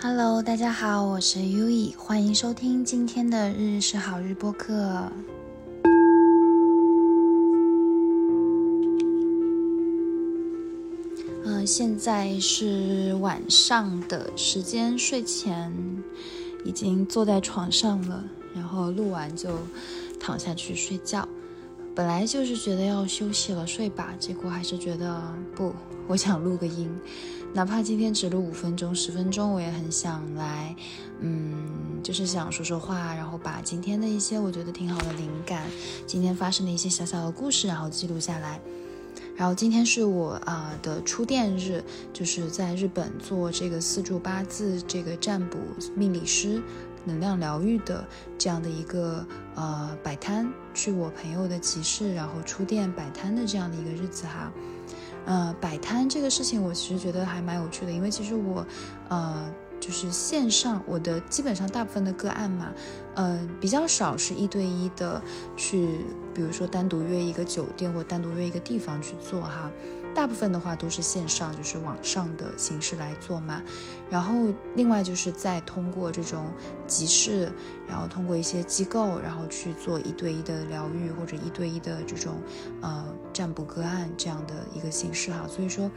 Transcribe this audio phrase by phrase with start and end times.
[0.00, 5.10] Hello，大家好，我是 U E，欢迎收听今天的日日是好日播客。
[11.44, 15.72] 嗯，现在是晚上的时间，睡前
[16.64, 18.22] 已经坐在床上了，
[18.54, 19.50] 然后录完就
[20.20, 21.28] 躺下去睡觉。
[21.98, 25.20] 本来就是觉得要休息了，睡吧，结果还是觉得
[25.56, 25.74] 不，
[26.06, 26.88] 我想录个音。
[27.52, 30.76] 哪怕今天只录五分钟、十分钟，我也很想来，
[31.18, 35.66] 嗯，就是想说说话，然后把今天的一些我觉得挺好的灵感，
[36.06, 38.60] 今天发生的一些小小的故事，然后记录下来。
[39.38, 41.80] 然后今天是我啊的出店日，
[42.12, 45.58] 就是在日本做这个四柱八字、这个占卜、
[45.94, 46.60] 命理师、
[47.04, 48.04] 能量疗愈的
[48.36, 49.24] 这样的一个
[49.54, 54.52] 呃摆摊，去我朋友的集市，然后出店摆摊的这样的一个日子哈。
[55.24, 58.66] 呃，摆摊这个事情，我其实觉得还蛮有趣的，因为其实我，
[59.08, 62.72] 呃，就是线上我的基本上大部分的个案嘛，
[63.14, 65.22] 呃，比较少是一对一的
[65.56, 66.00] 去，
[66.34, 69.70] 比如说单独约一个酒店或单独约一个地方去做哈。
[70.14, 73.62] 大部分的话都是线上，就是网上的形式来做嘛。
[74.10, 74.34] 然后
[74.74, 76.46] 另外就是再通过这种
[76.88, 77.52] 集市，
[77.86, 82.40] 然后通过一些机构，然后去做一对一的疗愈或者一对一的这种
[82.80, 85.46] 呃占卜个案这样的一个形式哈。
[85.46, 85.88] 所以说，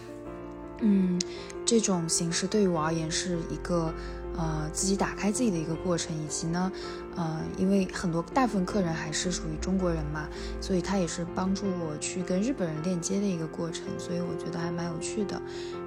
[0.81, 1.17] 嗯，
[1.65, 3.93] 这种形式对于我而言是一个。
[4.37, 6.71] 呃，自己打开自己的一个过程，以及呢，
[7.17, 10.25] 呃，因为很多大部分客人还是属于中国人嘛，
[10.61, 15.39] 所以他也是帮助我去跟日本人链接的一个过程，所以我觉得还蛮有趣的。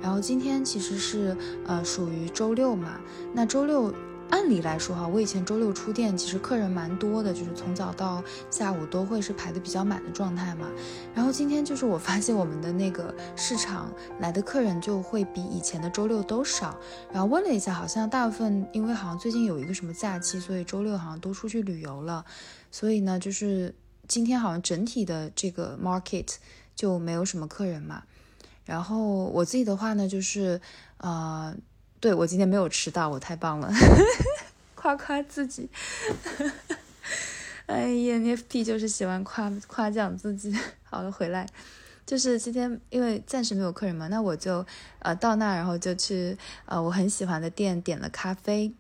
[0.03, 1.35] 然后今天其实是
[1.65, 3.01] 呃属于周六嘛，
[3.33, 3.93] 那周六。
[4.31, 10.69] 按理来说哈，我以前周六出店，其实客人蛮多的，就是从早到下午都会是排的比较满的状态嘛。
[11.15, 16.77] 然后今天就是我发现我们的那个市场来的客人就会比以前的周六都少。
[17.13, 22.25] 然后问了一下，好像大部分因为好像最近有一个什么假期，所以周六好像都出去旅游了。
[22.71, 23.75] 所以呢，就是
[24.09, 26.35] 今天好像整体的这个 market
[26.75, 28.03] 就没有什么客人嘛。
[28.65, 30.61] 然后我自己的话呢，就是
[30.97, 31.55] 呃。
[32.05, 33.73] 对我今天没有迟到，我太棒了，
[34.75, 35.71] 夸夸自己。
[37.65, 40.55] 哎呀，NFP 就是喜欢夸夸奖自己。
[40.83, 41.49] 好了，回来，
[42.05, 44.67] 就是今天因为暂时没有客人嘛，那我就
[44.99, 48.75] 呃到那，然后就去呃我很喜欢的店点了咖啡。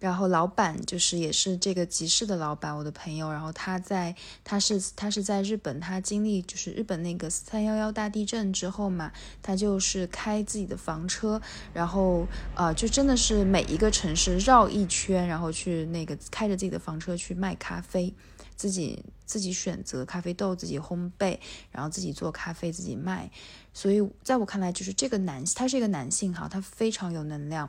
[0.00, 3.30] 然后老板就是也是这个集市的老板，我的朋友。
[3.30, 9.12] 然后他在他是他是在日本，他经历就是日本那个三幺幺大地震之后嘛，
[9.42, 11.40] 他就是开自己的房车，
[11.74, 18.14] 然后呃就真的是每一个城市绕一圈，然后去那个开着自己的房车去卖咖啡，
[18.56, 21.38] 自己自己选择咖啡豆，自己烘焙，
[21.70, 23.30] 然后自己做咖啡自己卖。
[23.74, 27.68] 所以在我看来，就是这个男他是一个男性哈，他非常有能量，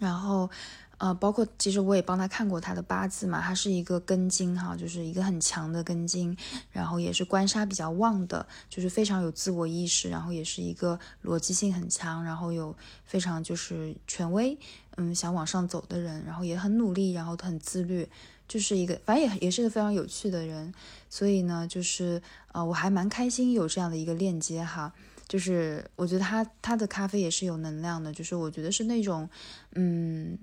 [0.00, 0.50] 然后。
[0.98, 6.36] 呃，包括其实我也帮他看过他的八字嘛，他是一个根金哈，就是一个很强的根金，
[6.72, 14.58] 然后也是官杀比较旺的，就是非常有自我意识，然后也是一个逻辑性很强，然后有非常就是权威，
[14.96, 18.08] 嗯，想往上走的人，然后也很努力，然后很自律，
[18.48, 20.74] 就是一个反正也也是个非常有趣的人，
[21.08, 22.20] 所以呢，就是
[22.50, 24.92] 呃，我还蛮开心有这样的一个链接哈，
[25.28, 29.30] 就是我觉得他他的咖啡也是有能量的，就是我觉得是那种，
[29.74, 30.36] 嗯。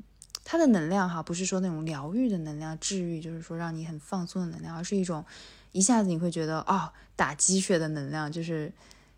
[0.45, 5.25] 它的能量哈，不是说那种疗愈的能量、治愈，就是说让你很放松的能量，而是一种
[5.71, 8.71] 一下子你会觉得哦，打鸡血的能量，就是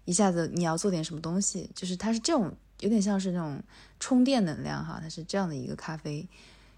[0.05, 3.61] 一下子你要做点什么东西，就是它是这种有点像是那种
[3.99, 6.25] 充电能量哈，它是这样的一个咖啡。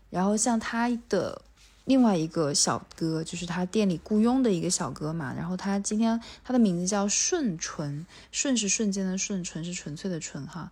[0.09, 1.39] 然后像他的
[1.85, 10.71] 另外一个小哥，就是他店里雇佣的一个小哥嘛，然后他今天他的名字叫顺纯，顺是瞬间的顺，纯是纯粹的纯哈。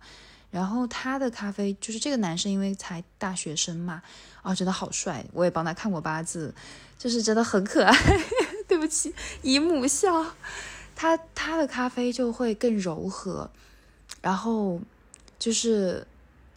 [0.50, 4.02] 然后他的咖啡就是这个男生，因为才大学生嘛，
[4.42, 5.24] 啊，真的好帅！
[5.32, 6.54] 我也帮他看过八字，
[6.98, 7.94] 就是真的很可爱。
[8.66, 10.34] 对不起，姨母笑。
[10.94, 13.50] 他他的咖啡就会更柔和，
[14.20, 14.80] 然后
[15.38, 16.06] 就是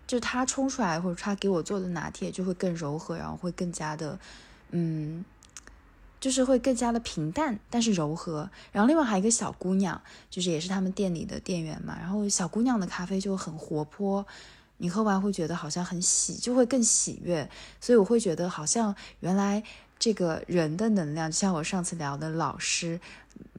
[0.08, 4.18] 就他冲出来或者他给我做的拿铁就会更柔和，然后会更加的
[4.72, 5.24] 嗯。
[6.22, 8.50] 就是会更加的平淡，但是柔和。
[8.72, 11.98] 然后另外还有一个小姑娘，就是也是他们店里的店员嘛。
[12.00, 14.26] 然后小姑娘的咖啡就很活泼，
[14.78, 17.50] 你喝完会觉得好像很喜，就会更喜悦。
[17.82, 19.62] 所以我会觉得好像原来
[19.98, 23.02] 这个人的能量，就像我上次聊的老师，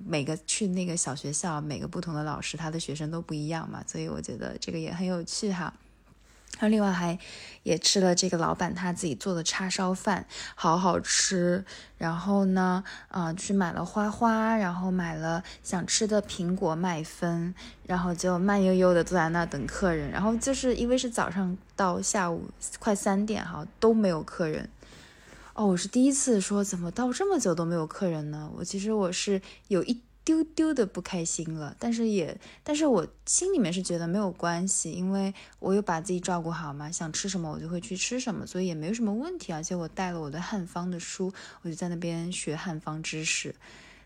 [0.04, 3.82] 每个去那个小学校，每个不同的老师，他的学生都不一样嘛。
[3.86, 5.74] 所以我觉得这个也很有趣哈。
[6.58, 7.18] 然后另外还
[7.64, 11.64] 也吃了这个老板他自己做的叉烧饭，好好吃。
[11.98, 17.52] 然后呢，啊，去买了花花，然后买了想吃的苹果、麦芬，
[17.86, 20.10] 然后就慢悠悠的坐在那等客人。
[20.10, 24.68] 然后就是因为是早上到下午快三点哈都没有客人。
[25.54, 28.48] 哦，我是第一次说怎么到这么久都没有客人呢？
[28.56, 30.00] 我其实我是有一。
[30.24, 39.52] 丢丢的不开心了，但是也，但是我心里面是觉得没有关系，因为我有把自己照顾好嘛，想吃什么我就会去吃什么，所以也没有什么问题。
[39.52, 41.32] 而且我带了我的汉方的书，
[41.62, 43.54] 我就在那边学汉方知识。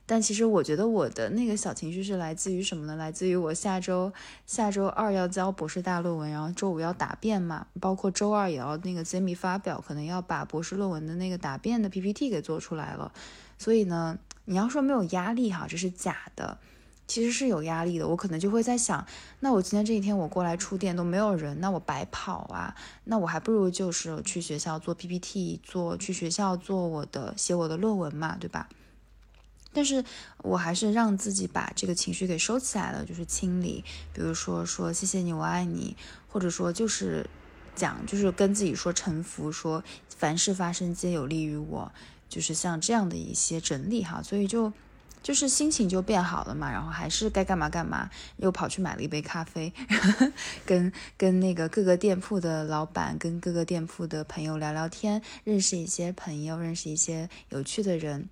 [0.06, 2.96] 但其实我觉得我的那个小情绪是来自于什么呢？
[2.96, 4.12] 来自于我下周
[4.46, 13.12] 下周二要交博士大论文，然后周五要答辩嘛，包括周二也要那个 z e m i 发表，可能要把博士论文的那个答辩的 PPT 给做出来了，
[13.58, 14.18] 所以呢。
[14.46, 16.58] 你要说没有压力哈，这是假的，
[17.06, 18.08] 其实是有压力的。
[18.08, 19.06] 我可能就会在想，
[19.40, 28.68] 那我今天这一天我过来出店都没有人，那我白跑啊，那我还不如就是去学校做 PPT，做去学校做我的写我的论文嘛，对吧？
[29.72, 30.02] 但是
[30.38, 33.84] 我还是让自己把这个情绪给收起来了，就是清理，
[34.14, 35.94] 比如说说谢谢你，我爱你，
[36.28, 37.28] 或者说就是
[37.74, 41.92] 讲，就是跟自己说臣服，说凡事发生皆有利于我。
[42.28, 44.72] 就是像这样的一些整理哈，所以就
[45.22, 49.72] 就是心情就变好了嘛，然后还是该干嘛干嘛，又跑去买了一杯咖啡，
[50.64, 58.28] 跟跟那个各个店铺的老板，跟各个店铺的朋友聊聊天，认识一些朋友，认识一些有趣的人，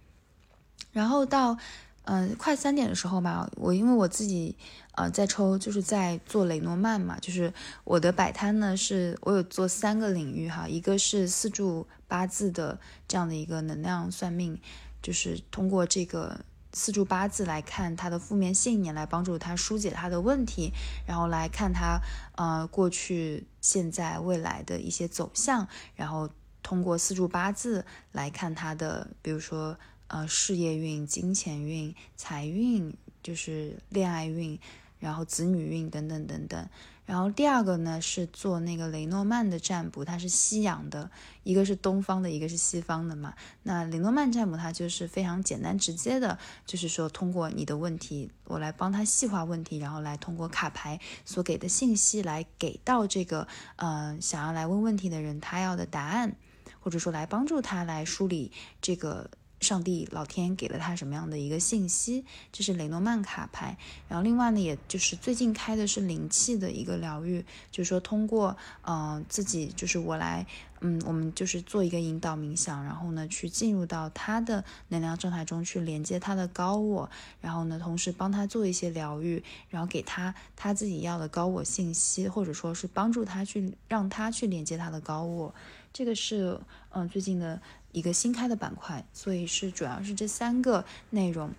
[0.93, 1.59] 然后到。
[2.07, 4.55] 嗯，快三点的时候嘛，我因为我自己
[4.93, 7.51] 呃在抽，就是在做雷诺曼嘛，就是
[7.83, 12.79] 我的摆摊呢，是我有做三个领域哈，一个是四柱八字的
[13.09, 14.61] 这样的一个能量算命，
[15.03, 20.73] 就是通过这个四柱八字来看他的负面信念，来帮助他疏解他的问题，
[21.07, 22.01] 然后来看他
[22.37, 26.31] 呃过去、现在、未来的一些走向，然后
[26.63, 29.77] 通过四柱八字来看他的，比如说。
[30.07, 34.61] 呃，事业运、金钱运、财运，就是恋爱运，
[34.99, 36.69] 然后子女运等等等等。
[37.07, 41.11] 然后第二个呢是做那个雷诺曼的占卜，它是西洋的，
[41.43, 43.35] 一个是东方的，一个是西方的嘛。
[43.63, 53.47] 那雷诺曼占卜它就是非常简单直接的，就是说通过你的问题，我来帮他细化问题，然后来通过卡牌所给的信息来给到这个
[53.77, 56.35] 呃想要来问问题的人他要的答案，
[56.81, 59.31] 或者说来帮助他来梳理这个。
[59.65, 62.25] 上帝、老天给了他什么样的一个信息？
[62.53, 63.77] 这是雷诺曼卡牌。
[64.09, 70.47] 然后另外呢，也就是最近开的是灵气的一个疗愈，就是说通过嗯自己，就是我来
[70.81, 77.09] 嗯，我们就是做一个引导冥想，然后呢去进入到他的能量状态中去连接他的高我，
[77.41, 85.55] 然后呢同时帮他做一些疗愈，然后给他他自己要的高我信息，或者说是帮助他去让他去连接他的高我。
[85.93, 87.61] 这个是嗯最近的。
[87.95, 91.51] 一个新开的板块，所以是主要是这三个内容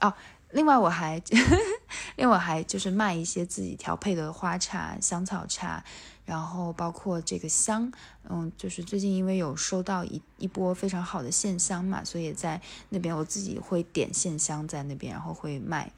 [0.00, 0.14] 哦。
[0.52, 1.20] 另外我还，
[2.16, 5.84] 另外还就是卖一些自己调配的花茶、香草茶，
[6.24, 7.92] 然后包括这个香，
[8.28, 15.92] 嗯，就是最近因为有收到一一波非常好的线香嘛，所以在那边我自己会点线香在那边，然后会卖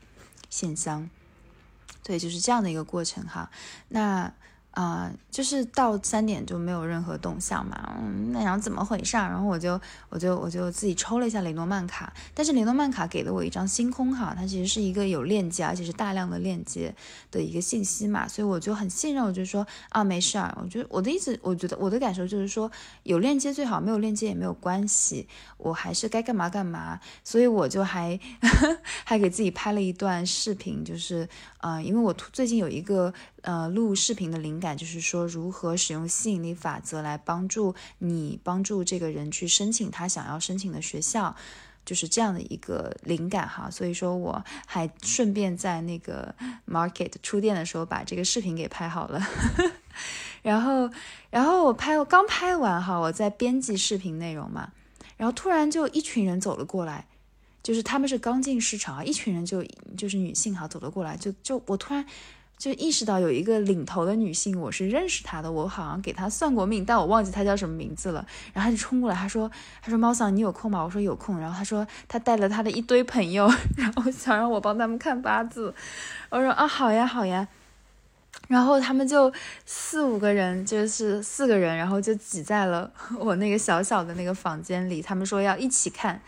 [0.51, 1.09] 线香，
[2.03, 3.51] 对，就是这样的一个过程哈。
[3.89, 4.33] 那。
[4.73, 9.17] 啊，就是到三点就没有任何动向嘛，嗯，那然后怎么回事？
[9.17, 16.95] 然后我就我就我就自己抽了一下雷诺曼卡，但是雷诺曼卡给了我一张星空哈，它其实是一个有链接，而且是大量的链接
[17.31, 22.71] 的一个信息嘛，所以我就很信任，我就说啊没事儿，我觉得我的意思，我觉得我的感受就是说
[23.03, 28.19] 有链接最好，没有链接也没有关系，我还是该干嘛干嘛，所以我就还
[29.05, 31.29] 还给自己拍了一段视频，就是
[31.63, 33.13] 呃，因为我最近有一个。
[33.45, 41.35] 呃，录视频的灵感就是说，如何使用吸引力法则来帮助你，帮助这个人去申请他想要申请的学校，
[41.85, 43.69] 就是这样的一个灵感哈。
[43.69, 46.33] 所以说，我还顺便在那个
[46.71, 49.21] market 出店的时候把这个视频给拍好了。
[50.43, 50.89] 然后，
[51.29, 54.71] 然后我拍我，刚拍完哈，我在编辑视频内容嘛，
[55.17, 57.09] 然后突然就一群人走了过来，
[57.63, 59.65] 就是他们是刚进市场啊，一群人就
[59.97, 62.05] 就是女性哈走了过来，就就我突然。
[62.59, 68.25] 就意识到有一个领头的女性，我是认识她的，我好像给她算过命，但我忘记她叫什么名字了。
[68.53, 69.51] 然后她就冲过来，她说
[69.83, 71.37] ：“她说猫桑，你有空吗？”我说有空。
[71.41, 75.75] 然后她说她带了她的一堆朋友， 然后想让我帮他们看八字。
[76.31, 77.49] 我说啊，好呀，好呀。
[78.47, 79.33] 然后他们就
[79.67, 82.89] 四五个人，就是四个人，然后就挤在了
[83.19, 85.03] 我那个小小的那个房间里。
[85.03, 86.23] 他们说要一起看。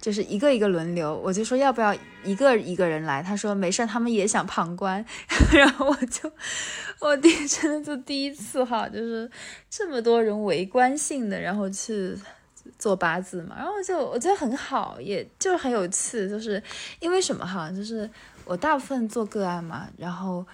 [0.00, 1.92] 就是一个一个轮流，我就说要不要
[2.24, 5.04] 一个一个人来，他说没事，他们也想旁观，
[5.52, 6.30] 然后我就
[7.00, 9.28] 我第真的就第一次哈，就是
[9.68, 12.16] 这么多人围观性的，然后去
[12.78, 16.62] 做八字嘛，然后就我觉得很好，也就是很有趣，就是
[17.00, 18.08] 因为什么哈，就是
[18.44, 20.46] 我大部分做个案嘛，然后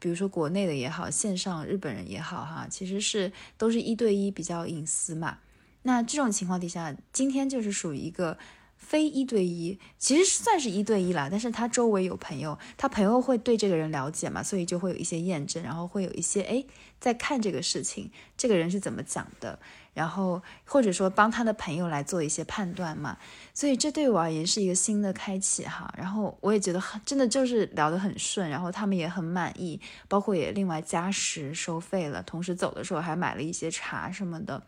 [0.00, 5.38] 比如说国内的也好，线上日本人也好哈，其实是都是一对一比较隐私嘛，
[5.82, 8.36] 那这种情况底下，今天就是属于一个。
[8.78, 16.64] 非一对一，其实算是一对一啦，但是他周围有朋友，他朋友会对这个人了解嘛，所以就会有一些验证，然后会有一些哎，
[16.98, 19.58] 在看这个事情，这个人是怎么讲的，
[19.92, 23.18] 然后或者说帮他的朋友来做一些判断嘛，
[23.52, 34.62] 所以这对我而言是一个新的开启哈，然后我也觉得很真的就是聊得很顺，然后他们也很满意，包括也另外加时收费了，同时走的时候还买了一些茶什么的。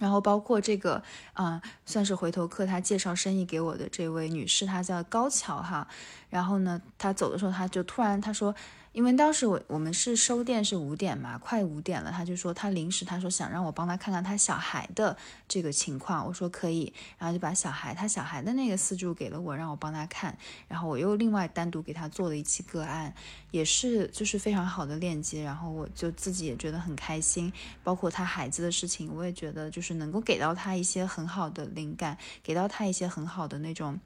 [0.00, 1.00] 然后包括这个，
[1.34, 5.86] 啊，算是回头客，他介绍生意给我的这位女士，她叫高桥哈。
[6.28, 8.52] 然后呢，她走的时候，她就突然她说。
[8.92, 15.16] 因为当时我我们是收店是五点嘛，快五点了，他就说他临时他说想让我帮他看看他小孩的
[15.46, 23.14] 这个情况，我说可以，然后就把小孩他小孩的那个四柱给了我，让我帮他看，然后我又另外单独给他做了一期个案，
[23.52, 27.52] 也是就是非常好的链接，然后我就自己也觉得很开心，
[27.84, 34.00] 包括他孩子的事情，我也觉得就是能够给到他一些很好的灵感，给到他一些很好的那种。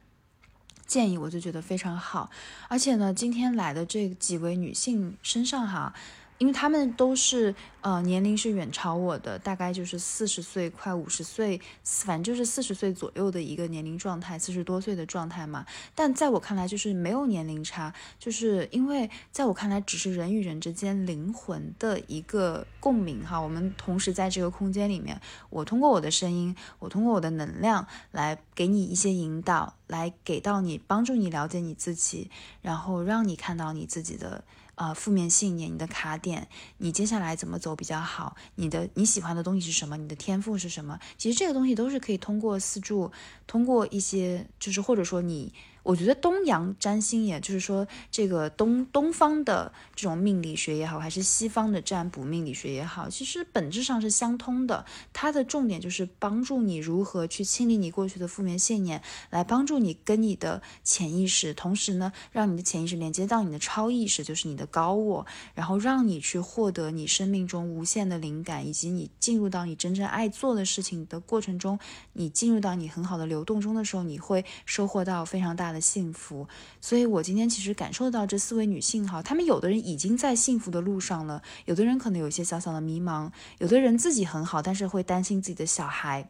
[0.86, 2.30] 建议我就觉得非常好，
[2.68, 5.94] 而且呢，今天来的这几位女性身上哈。
[6.38, 15.64] 因为她们都是呃年龄是远超我的，大概就是四十岁快五十岁，反正就是四十岁左右的一个年龄状态，四十多岁的状态嘛。
[15.94, 23.40] 但在我看来，就是没有年龄差，就是因为在我看来，只是人与人之间灵魂的一个共鸣哈。
[23.40, 25.18] 我们同时在这个空间里面，
[25.50, 32.30] 我通过我的声音，我通过我的能量来给你一些引导，来给到你帮助你了解你自己，
[32.62, 34.44] 然后让你看到你自己的。
[34.76, 36.48] 呃，负面信念，你的卡点，
[36.78, 38.34] 你接下来怎么走比较好？
[38.56, 39.96] 你的你喜欢的东西是什么？
[39.96, 40.98] 你的天赋是什么？
[41.16, 43.12] 其实这个东西都是可以通过四柱，
[43.46, 45.54] 通过一些，就是或者说你。
[45.84, 54.86] 我觉得东洋占星，也就是说，这个东东方的这种命理学也好，还是西方的占卜命理学也好，其实本质上是相通的。
[55.12, 71.78] 它的重点就是帮助你如何去清理你过去的负面信念，来帮助你跟你的潜意识，同时呢，让你的潜意识连接到你的超意识，就是你的高我，然后让你去获得你生命中无限的灵感，以及你进入到你真正爱做的事情的过程中，
[72.14, 75.73] 你进入到你很好的流动中的时候，你会收获到非常大的。
[75.74, 76.46] 的幸福，
[76.80, 86.28] 所以我今天其实感受到这四位女性哈，她们有的人已经在幸福的路上了，有的人可能有一些小小的迷茫，有的人自己很好，但是会担心自己的小孩。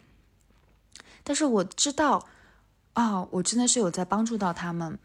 [1.23, 2.27] 但是我知道，
[2.95, 4.99] 啊，我真的是有在帮助到他们。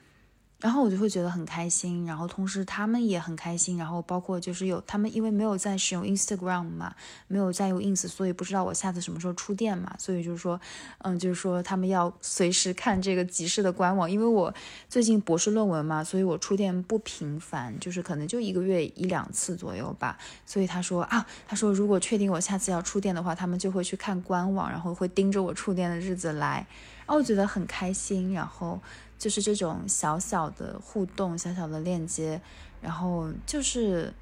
[0.62, 6.94] 然后我就会觉得很开心，然后同时他们也很开心，然后包括就是有他们因为没有在使用 Instagram 嘛，
[7.28, 10.60] 没有在用 ins，所以不知道我下次什么时候出店嘛，所以就是说，
[10.98, 14.54] 嗯，就是说他们要随时看这个集市的官网，因为我
[14.90, 26.68] 最近博士论文嘛，所以我出店不频繁，就是可能就一个月一两次左右吧，所以他说啊，他说如果确定我下次要出店的话，他们就会去看官网，然后会盯着我出店的日子来，
[27.06, 28.82] 然后我觉得很开心，然后。
[29.20, 32.42] 就是这种小小的互动，小小的链接，
[32.82, 34.14] 然后就是，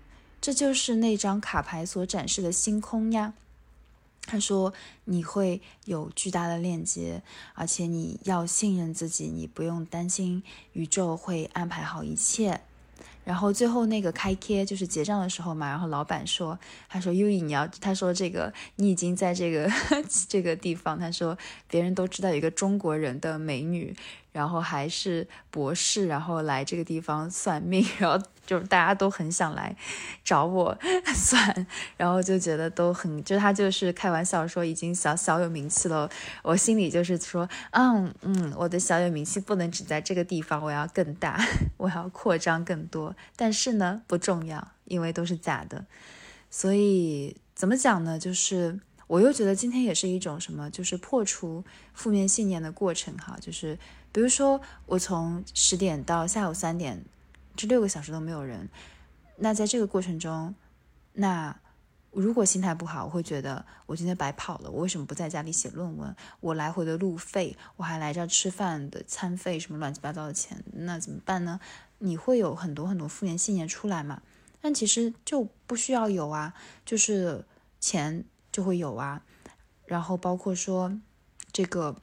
[0.42, 3.34] 这就是那张卡牌所展示的星空呀。
[4.30, 4.74] 他说
[5.06, 7.22] 你会有巨大的链接，
[7.54, 12.60] 而且你要信任自己，你不用担心宇宙会安排好一切。
[13.24, 16.58] 然后最后那个开贴就是结账的时候嘛，然后老板说，
[16.90, 19.70] 他说优 i 你要，他说这个你已经在这个
[20.28, 21.38] 这个地方，他说
[21.70, 23.96] 别人都知道一个中国人的美女。
[24.38, 29.76] 然后还是博士，然后来这个地方算命， 然后就是大家都很想来
[30.24, 30.78] 找我
[31.16, 31.66] 算，
[31.98, 36.08] 然后就觉得都很，就他就是开玩笑说已经小小有名气了，
[36.44, 41.44] 我心里就是说，嗯嗯，我的小有名气不能只在这个地方，我要更大，
[41.78, 45.84] 我要扩张更多，但是呢不重要，因为都是假的，
[46.52, 48.20] 所以怎么讲呢？
[48.20, 48.80] 就是。
[49.08, 53.80] 我又觉得今天也是一种什么，就是破除负面信念的过程哈，就是
[54.12, 57.06] 比如说我从十点到下午三点，
[57.56, 58.68] 这六个小时都没有人，
[59.38, 60.54] 那在这个过程中，
[61.14, 61.58] 那
[62.12, 66.14] 如果心态不好，我会觉得我今天白跑了，我为什么不在家里写论文？
[66.42, 71.62] 我来回的路费，我还来这儿吃饭的餐费，什么乱七八糟的钱，那怎么办呢？
[72.00, 74.22] 你会有很多很多负面信念出来嘛？
[74.60, 76.54] 但其实就不需要有啊，
[76.86, 77.46] 就是
[77.80, 78.26] 钱。
[78.58, 79.22] 就会有啊，
[79.86, 81.00] 然后包括说
[81.52, 82.02] 这个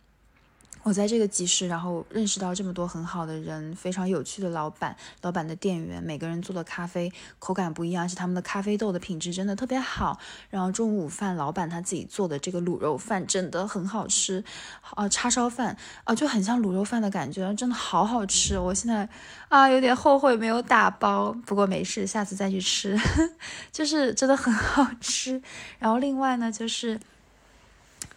[0.84, 10.18] 我在这个集市，然后认识到这么多很好的人，非常有趣的老板，老板的店员，每个人做的咖啡口感不一样，是他们的咖啡豆的品质真的特别好。
[10.50, 14.44] 然后中午饭，老板他自己做的这个卤肉饭真的很好吃，
[14.90, 15.74] 啊，叉烧饭
[16.04, 18.58] 啊，就很像卤肉饭的感觉，真的好好吃。
[18.58, 19.08] 我现在
[19.48, 23.00] 啊有点后悔没有打包，不过没事，下次再去吃，
[23.72, 25.40] 就是真的很好吃。
[25.78, 27.00] 然后另外呢，就是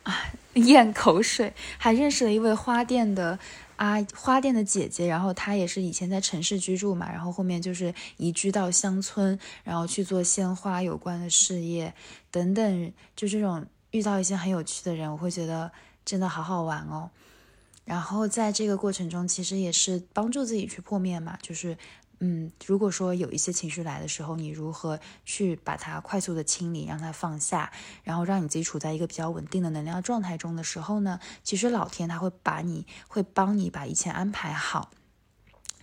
[0.03, 0.13] 啊。
[0.57, 3.37] 咽口水， 还认识了一位花店的
[3.75, 11.93] 啊，花店的姐姐，然后她也是以前在城市居住嘛，然后后面就是移居到乡村，然后去做鲜花有关的事业
[12.31, 15.71] 等等，就这种遇到一些很有趣的人，我会觉得
[16.03, 17.09] 真的好好玩哦。
[17.85, 21.77] 然后在这个过程中，其实也是帮助自己去破灭嘛，就是。
[22.19, 27.71] 嗯，如果说有一些情绪来的时候，你如何去把它快速的清理，让它放下，
[28.03, 31.19] 然后让你自己处在一个比较稳定的能量状态中的时候呢？
[31.43, 34.89] 其实老天他会把你会帮你把一切安排好。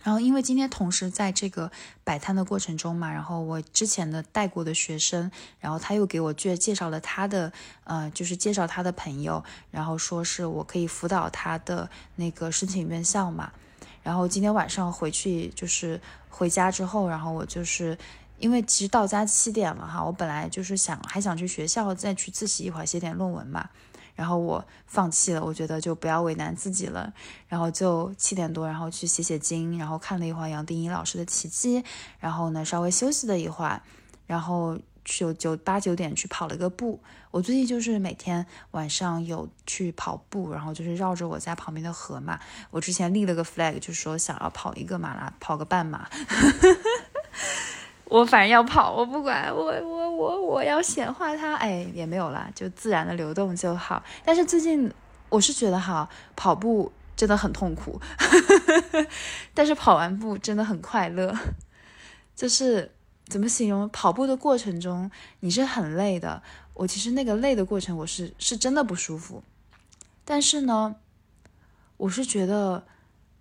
[0.03, 1.71] 然后因为今天同时在这个
[2.03, 7.51] 摆摊的过程中嘛，然后我之前的带过的学生，然后他又给我介介绍了他的
[7.85, 13.53] 呃，就是介绍他的朋友，然后说是我可以辅导他的那个申请院校嘛。
[14.05, 17.97] 然后今天晚上回去就是回家之后，然后我就是
[18.37, 23.67] 因为其实到家七点了哈，我本来就是想还想去学校再去自习一会儿写点论文嘛，
[24.13, 27.11] 然后我放弃了，我觉得就不要为难自己了，
[27.47, 31.83] 然后就七点多然后去写写经，然后看了一会儿杨定一老师的奇迹，
[32.19, 33.81] 然后呢稍微休息了一会儿，
[34.27, 34.77] 然后。
[35.05, 42.39] 九九八九点去跑了个步，我最近就是每天晚上有去跑步，然后就是绕着我家旁边的河嘛。
[42.71, 46.09] 我之前立了个 flag，就是说想要跑一个马拉，跑个半马。
[48.05, 54.03] 我反正要跑，我不管，我我我我要显化它，哎，也没有啦，就自然的流动就好。
[54.23, 54.91] 但是最近
[55.29, 58.01] 我是觉得哈，跑步真的很痛苦，
[59.53, 61.37] 但是跑完步真的很快乐，
[62.35, 62.91] 就是。
[63.27, 63.87] 怎么形容？
[63.89, 66.41] 跑步的过程中你是很累的。
[66.73, 69.43] 我其实那个累的过程，我是是真的不舒服。
[70.23, 70.95] 但是呢，
[71.97, 72.85] 我是觉得。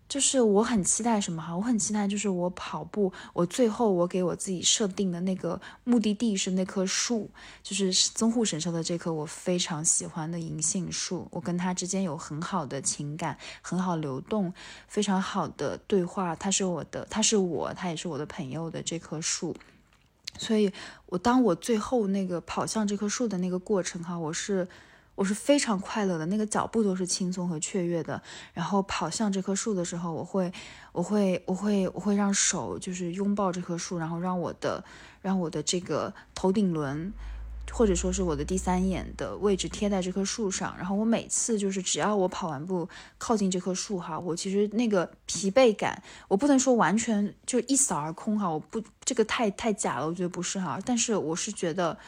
[0.06, 7.30] 就是我很期待什么哈，我很期待就是我跑步，我最后我给我自己设定的那个目的地是那棵树，
[7.62, 14.52] 就是宗户神社的这棵我非常喜欢的银杏树，我跟它之间有很好的情感，很好流动，
[14.86, 19.56] 非常好的对话，它是我的，它是我，它也是我的朋友的这棵树，
[20.38, 20.72] 所以
[21.06, 24.66] 我当我最后那个跑向这棵树的那个过程哈，我是。
[25.16, 28.20] 我是非常快乐的，那个脚步都是轻松和雀跃的。
[28.52, 30.52] 然后跑向这棵树的时候，我会，
[30.90, 34.84] 我会，我会，我会让手就是拥抱这棵树，然后让我的，
[35.22, 37.12] 让我的这个头顶轮，
[37.76, 40.72] 或者说是我的第三眼的位置贴在这棵树上。
[40.76, 50.78] 然后我每次就是只要我跑完步靠近这棵树哈，我其实那个疲惫感，我不能说完全就一扫而空哈，我不这个太太假了，我觉得不是哈。
[50.86, 51.98] 但是我是觉得。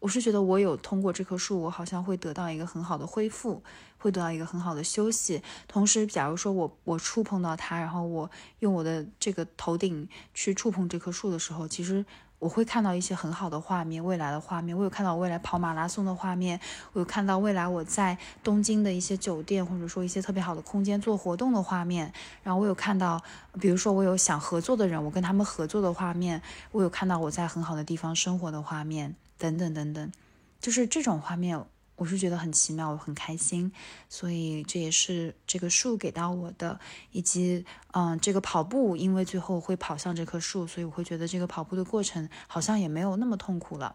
[0.00, 3.60] 我是觉得我有通过这棵树，我好像会得到一个很好的恢复，
[3.96, 5.42] 会得到一个很好的休息。
[5.66, 12.06] 同时，假如说我我触碰到它，然后我用我的这个头顶去触碰这棵树的时候，其实
[12.38, 14.76] 我会看到一些很好的画面，未来的画面。
[14.76, 16.60] 我有看到未来跑马拉松的画面，
[16.92, 22.12] 我有看到未来我在东京的一些酒店或者说一些特别好的空间做活动的画面。
[22.42, 23.20] 然后我有看到，
[23.60, 26.40] 比如说我有想合作的人，我跟他们合作的画面。
[26.72, 29.14] 我有看到我在很好的地方生活的画面。
[29.40, 30.12] 等等等等，
[30.60, 31.64] 就是这种画面，
[31.98, 33.70] 我是觉得很奇妙，我很开心，
[34.08, 36.78] 所以这也是这个树给到我的，
[37.12, 43.94] 以及嗯，这个跑步，因为最后会跑向这棵树，所以我会觉得这个跑步的过程好像也没有那么痛苦了。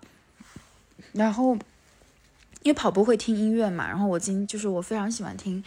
[1.13, 1.55] 然后，
[2.61, 5.63] 因为跑步会听音乐嘛，然后我今就是我非常喜欢听。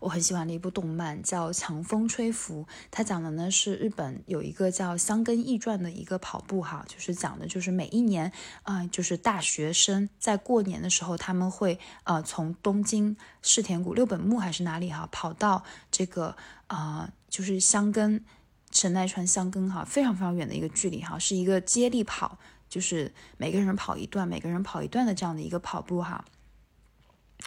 [0.00, 8.32] 我很喜欢的一部动漫叫《强风吹拂》，它讲的呢是日本有一个叫香根驿传的一个跑步哈，就是讲的就是每一年
[8.62, 16.34] 啊，就是大学生在过年的时候，他们会呃从东京世田谷六本木还是哪里哈，跑到这个
[16.66, 18.24] 啊就是香根
[18.70, 22.38] 神奈川香根哈，非常非常远的一个距离哈，是一个接力跑，
[22.70, 26.24] 就是每个人跑一段，每个人跑一段的这样的一个跑步哈。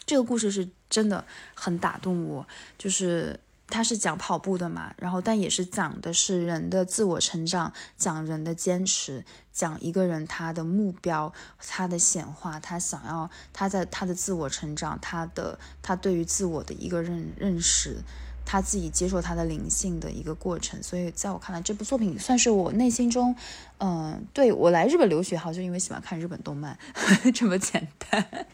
[0.06, 17.96] 这个故事是真的很打动我，就是他是讲跑步的嘛，然后但也是讲的是人的自我成长，讲人的坚持，讲一个人他的目标，他的显化，他想要他在他的自我成长，他的他对于自我的一个认认识，
[18.44, 20.82] 他自己接受他的灵性的一个过程。
[20.82, 23.34] 所以在我看来，这部作品算是我内心中，
[23.78, 26.78] 嗯，对我来日本留学，好像因为喜欢看日本动漫
[27.32, 28.46] 这么简单。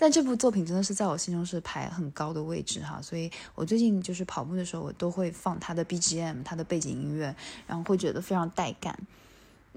[0.00, 7.36] 但这部作品真的是在我心中是排很高的位置哈，所以我最近就是跑步的时候，我都会放它的 BGM，它的背景音乐，
[7.66, 8.98] 然后会觉得非常带感。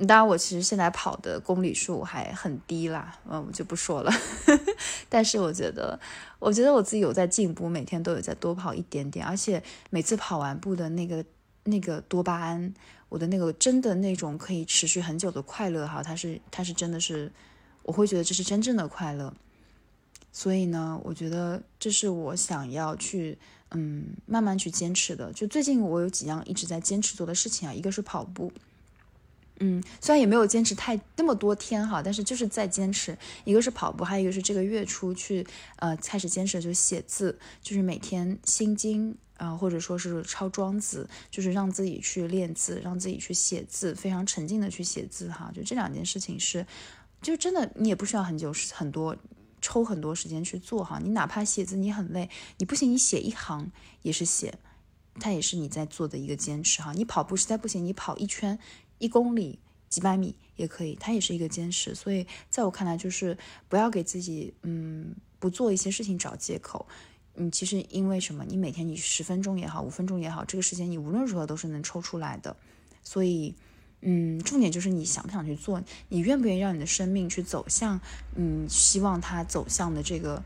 [0.08, 4.12] 当然，我其实现在跑的公里数还很低啦，嗯，我就不说了。
[5.10, 6.00] 但是我觉得，
[6.40, 11.24] 我觉得我自己有在进步，每天都有在多跑一点点，而且每次跑完步的那个
[11.66, 12.74] 那个多巴胺，
[13.10, 17.32] 我的那个真的那种可以持续很久的快乐哈，它是它是真的是，
[17.84, 19.34] 我会觉得这是真正的快乐。
[20.34, 23.38] 所以呢，我觉得这是我想要去
[23.72, 25.32] 嗯慢慢去坚持的。
[25.32, 28.52] 就最近我有几样一直在坚持做的事情啊，一个是跑步。
[29.60, 33.16] 嗯，虽然也没有坚持太那么多天哈，但是就是在坚持。
[33.46, 45.52] 一个是跑步，还有一个是这个月初去呃开始坚持就写字，就是每天心经啊，或者说是抄庄子，就是让自己去练字，让自己去写字，非常沉浸的去写字哈。
[45.54, 46.66] 就这两件事情是，
[47.22, 49.16] 就真的你也不需要很久很多
[49.64, 51.00] 抽很多时间去做哈。
[51.02, 53.72] 你哪怕写字你很累，你不行你写一行
[54.04, 54.60] 也是写，
[55.16, 56.94] 它也是你在做的一个坚持哈。
[56.94, 58.60] 你跑步实在不行，你跑一圈。
[59.00, 61.94] 一公里几百米也可以，它也是一个坚持。
[61.94, 66.86] 所以在我看来，就是不要给自己嗯不做一些事情找借口。
[67.36, 68.46] 嗯，其实因为什么？
[68.46, 72.56] 你每天你十分钟也好，五分钟也好，这个时间你无论如何都是能抽出来的。
[73.02, 73.56] 所以
[74.04, 78.00] 嗯，重点就是你想不想去做，你愿不愿意让你的生命去走向
[78.36, 80.44] 嗯希望它走向的这个。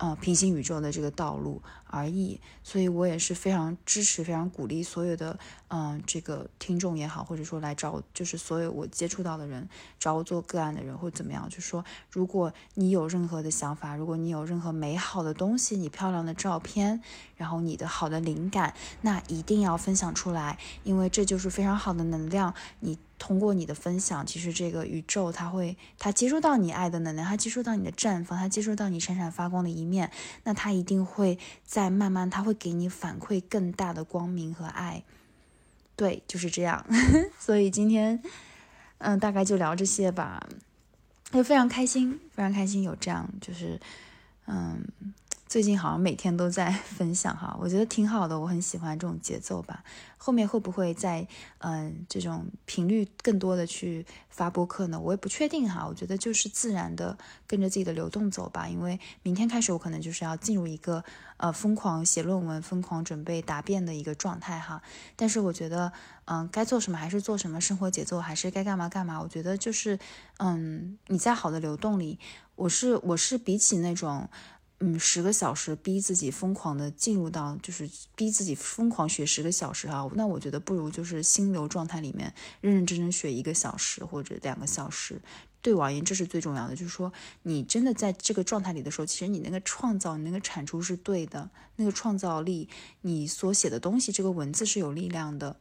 [0.00, 17.02] 呃，平行宇宙的这个道路而已，所以我也是非常支持、非常鼓励所有的，嗯，这个听众也好，或者说来找我，就是所有我接触到的人，找我做个案的人，或怎么样，就说，如果你有任何的想法，如果你有任何美好的东西，你漂亮的照片，
[17.36, 22.98] 然后你的好的灵感，那一定要分享出来，因为这就是非常好的能量，你。
[23.20, 30.10] 通过你的分享，其实这个宇宙它会，它接收到你爱的能量，它接收到你的绽放，它接收到你闪闪发光的一面，
[30.44, 35.04] 那它一定会在慢慢，它会给你反馈更大的光明和爱。
[35.94, 36.84] 对，就是这样。
[37.38, 38.22] 所以今天，
[38.98, 40.48] 嗯，大概就聊这些吧，
[41.30, 43.78] 就非常开心，非常开心有这样，就是，
[44.46, 44.82] 嗯。
[45.50, 49.82] 最近好像每天都在 分享哈，我觉得挺好的，我很喜欢这种节奏吧。
[50.16, 51.26] 后面会不会在
[51.58, 55.00] 嗯这种频率更多的去发播客呢？
[55.00, 55.84] 我也不确定哈。
[55.88, 58.68] 我觉得就是自然的跟着自己的流动走吧。
[58.68, 61.02] 因为明天开始我可能就是要进入一个
[61.38, 64.80] 呃疯狂写论文、疯狂准备答辩的一个状态哈。
[65.16, 65.92] 但是我觉得
[66.26, 69.20] 嗯该做什么还是做什么，生活节奏还是该干嘛干嘛。
[69.20, 69.98] 我觉得就是
[70.38, 72.20] 嗯你在好的流动里，
[72.54, 74.28] 我是我是比起那种。
[74.82, 85.20] 嗯，十个小时逼自己疯狂的进入到，就是逼自己疯狂学十个小时啊，那我觉得不如就是心流状态里面认认真真学一个小时或者两个小时。
[85.62, 87.12] 对我而言，这是最重要的，就是说
[87.42, 92.66] 你真的在这个状态里的时候，其实你那个创造，你那个产出是对的，那个创造力，
[93.02, 95.56] 你所写的东西，这个文字是有力量的。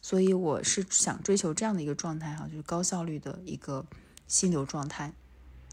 [0.00, 3.84] 所以我是想追求这样的一个状态哈，就是高效率的一个
[4.26, 5.12] 心流状态。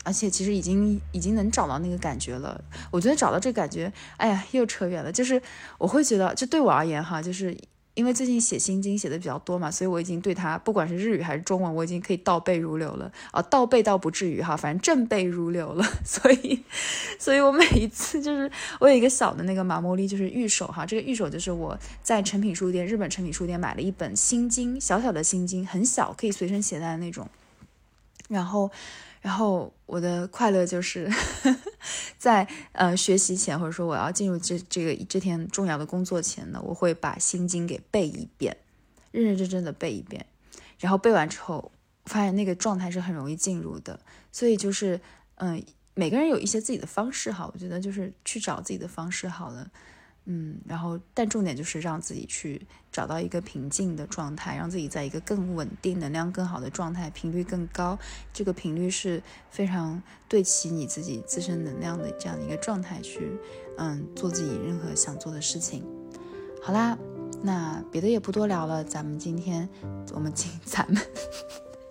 [0.03, 2.59] 而且其实已经已经能找到那个感觉了。
[2.89, 5.11] 我觉得找到这个感觉，哎呀，又扯远了。
[5.11, 5.41] 就是
[5.77, 7.55] 我会觉得，就对我而言哈，就是
[7.93, 13.11] 因为最近写心经写的比较多嘛，所以我已经对它不管是日语还是中文，我已经可以倒背如流了。
[13.31, 15.85] 啊，倒背倒不至于哈，反正正背如流了。
[16.03, 16.63] 所以，
[17.19, 20.83] 所以我每一次就是我有一个小的那个马茉莉，就是玉手哈。
[20.83, 27.29] 这个玉手就是我在诚品书店，日本诚品书店买了一本心经，小小的心经，很小，可以随身携带的那种。
[28.29, 28.71] 然后。
[29.21, 31.09] 然后我的快乐就是
[32.17, 38.57] 在呃学习前，或者说我要进入这这个这天重要的工作前呢，我会把心经给背一遍，
[39.11, 40.25] 认认真真的背一遍。
[40.79, 41.71] 然后背完之后，
[42.05, 43.99] 发现那个状态是很容易进入的。
[44.31, 44.99] 所以就是
[45.35, 49.69] 嗯，每个人有一些自己的方式哈，我觉得就是去找自己的方式好了。
[50.33, 57.99] 嗯，然后，但重点就是让自己去找到一个平静的状态，让自己在一个更稳定、能量更好的状态，频率更高。
[58.31, 63.37] 这个频率是非常对齐你自己自身能量的这样的一个状态去，
[63.77, 65.83] 嗯，做自己任何想做的事情。
[66.63, 66.97] 好啦，
[67.43, 69.67] 那别的也不多聊了，咱们今天
[70.13, 71.01] 我们进 咱们。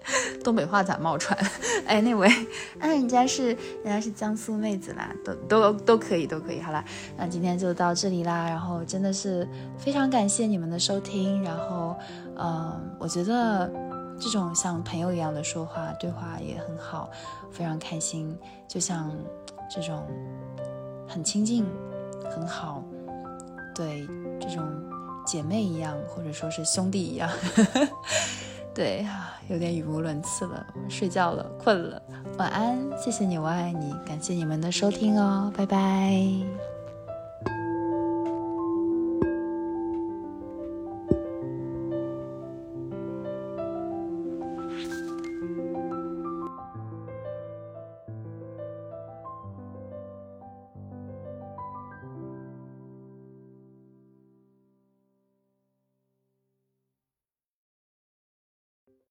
[0.43, 1.51] 东北话咋冒出来？
[1.87, 2.29] 哎，那位，
[2.79, 3.49] 哎，人家是
[3.85, 6.61] 人家是江苏妹子啦，都都都可以，都可以。
[6.61, 6.85] 好了，
[7.17, 8.49] 那今天就到这里啦。
[8.49, 9.47] 然后真的是
[9.79, 11.43] 非常感谢你们的收听。
[11.43, 11.97] 然后，
[12.37, 13.71] 嗯，我觉得
[14.19, 17.11] 这种像朋友一样的说话对话也很好，
[17.51, 18.37] 非常开心。
[18.67, 19.11] 就像
[19.71, 20.07] 这种
[21.07, 21.67] 很亲近、
[22.35, 22.83] 很好，
[23.75, 24.07] 对
[24.41, 24.65] 这种
[25.27, 27.29] 姐妹一样，或者说是兄弟一样。
[28.81, 32.01] 对啊，有点语无伦次了，睡觉了，困了，
[32.39, 36.70] 晚安，谢谢你，我爱你，感谢你们的收听哦，拜拜。